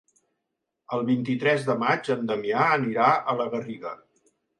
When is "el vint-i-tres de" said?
0.95-1.75